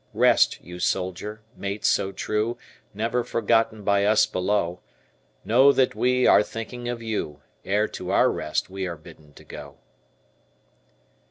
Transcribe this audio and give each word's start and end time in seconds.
Rest, 0.15 0.59
you 0.63 0.79
soldier, 0.79 1.43
mate 1.55 1.85
so 1.85 2.11
true, 2.11 2.57
Never 2.91 3.23
forgotten 3.23 3.83
by 3.83 4.03
us 4.03 4.25
below; 4.25 4.79
Know 5.45 5.71
that 5.71 5.93
we 5.93 6.25
are 6.25 6.41
thinking 6.41 6.89
of 6.89 7.03
you, 7.03 7.43
Ere 7.63 7.87
to 7.89 8.09
our 8.09 8.31
rest 8.31 8.67
we 8.67 8.87
are 8.87 8.97
bidden 8.97 9.31
to 9.33 9.43
go. 9.43 9.77